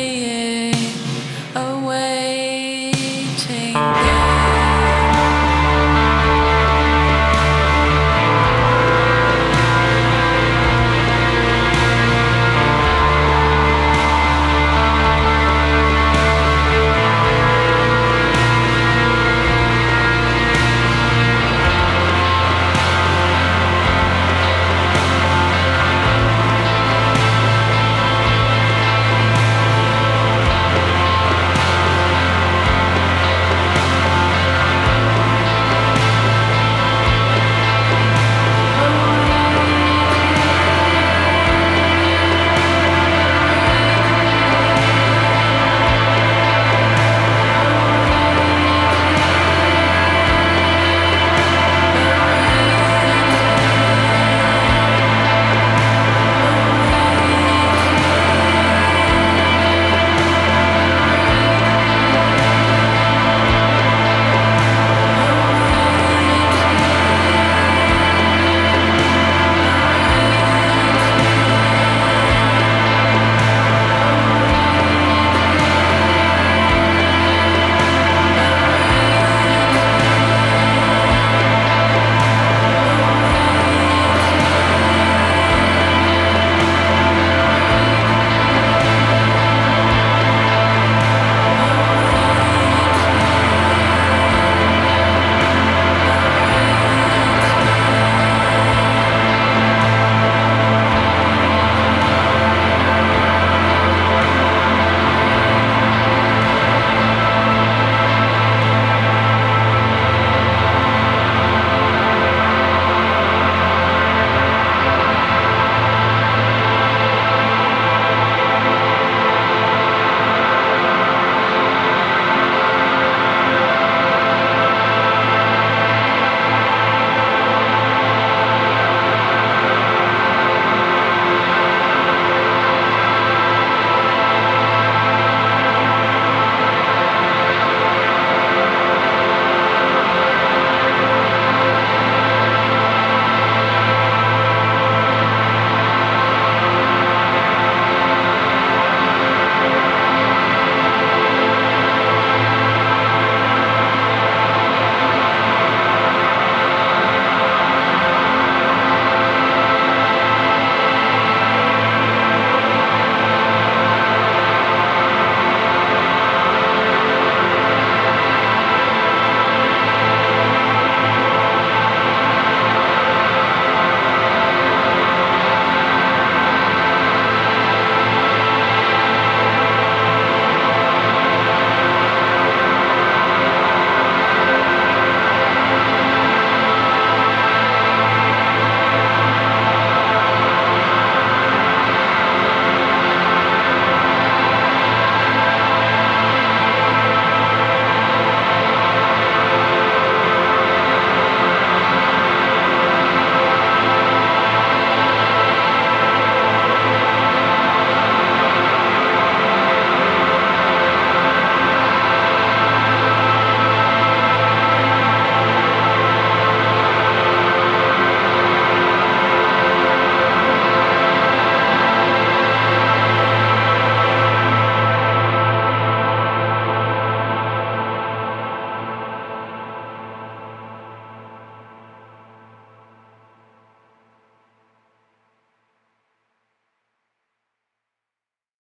[0.00, 0.29] Yeah.